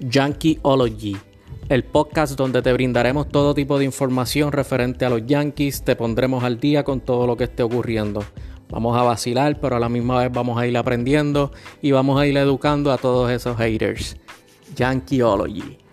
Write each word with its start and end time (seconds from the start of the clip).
Yankeeology, 0.00 1.16
el 1.68 1.84
podcast 1.84 2.36
donde 2.36 2.62
te 2.62 2.72
brindaremos 2.72 3.28
todo 3.28 3.54
tipo 3.54 3.78
de 3.78 3.84
información 3.84 4.52
referente 4.52 5.04
a 5.04 5.10
los 5.10 5.26
Yankees, 5.26 5.82
te 5.82 5.96
pondremos 5.96 6.44
al 6.44 6.60
día 6.60 6.84
con 6.84 7.00
todo 7.00 7.26
lo 7.26 7.36
que 7.36 7.44
esté 7.44 7.62
ocurriendo. 7.62 8.24
Vamos 8.70 8.96
a 8.96 9.02
vacilar, 9.02 9.60
pero 9.60 9.76
a 9.76 9.80
la 9.80 9.88
misma 9.88 10.18
vez 10.18 10.32
vamos 10.32 10.58
a 10.58 10.66
ir 10.66 10.76
aprendiendo 10.76 11.52
y 11.80 11.92
vamos 11.92 12.20
a 12.20 12.26
ir 12.26 12.36
educando 12.36 12.92
a 12.92 12.98
todos 12.98 13.30
esos 13.30 13.56
haters. 13.56 14.16
Yankeeology. 14.74 15.83